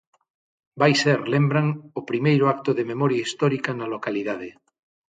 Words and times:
Vai 0.81 0.93
ser, 1.03 1.19
lembran, 1.33 1.67
o 1.99 2.01
primeiro 2.09 2.43
acto 2.53 2.71
de 2.77 2.87
memoria 2.91 3.23
histórica 3.27 3.71
na 3.73 3.87
localidade. 3.95 4.49